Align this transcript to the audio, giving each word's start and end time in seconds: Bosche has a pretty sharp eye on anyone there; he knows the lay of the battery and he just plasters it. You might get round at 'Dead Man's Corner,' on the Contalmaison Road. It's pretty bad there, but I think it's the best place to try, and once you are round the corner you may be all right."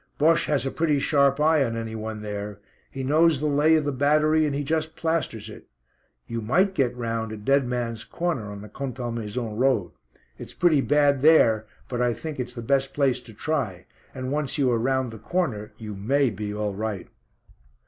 Bosche 0.17 0.45
has 0.47 0.65
a 0.65 0.71
pretty 0.71 0.97
sharp 0.97 1.39
eye 1.39 1.63
on 1.63 1.77
anyone 1.77 2.23
there; 2.23 2.59
he 2.89 3.03
knows 3.03 3.39
the 3.39 3.45
lay 3.45 3.75
of 3.75 3.85
the 3.85 3.91
battery 3.91 4.47
and 4.47 4.55
he 4.55 4.63
just 4.63 4.95
plasters 4.95 5.47
it. 5.47 5.67
You 6.25 6.41
might 6.41 6.73
get 6.73 6.97
round 6.97 7.31
at 7.31 7.45
'Dead 7.45 7.67
Man's 7.67 8.03
Corner,' 8.03 8.49
on 8.51 8.63
the 8.63 8.67
Contalmaison 8.67 9.55
Road. 9.57 9.91
It's 10.39 10.55
pretty 10.55 10.81
bad 10.81 11.21
there, 11.21 11.67
but 11.87 12.01
I 12.01 12.15
think 12.15 12.39
it's 12.39 12.55
the 12.55 12.63
best 12.63 12.95
place 12.95 13.21
to 13.21 13.31
try, 13.35 13.85
and 14.15 14.31
once 14.31 14.57
you 14.57 14.71
are 14.71 14.79
round 14.79 15.11
the 15.11 15.19
corner 15.19 15.71
you 15.77 15.93
may 15.95 16.31
be 16.31 16.51
all 16.51 16.73
right." 16.73 17.07